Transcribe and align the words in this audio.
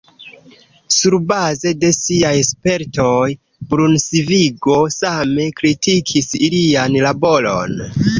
Surbaze 0.93 1.73
de 1.81 1.89
siaj 1.97 2.31
spertoj, 2.47 3.27
Brunsvigo 3.73 4.79
same 4.95 5.45
kritikis 5.61 6.31
ilian 6.49 6.97
laboron. 7.05 7.77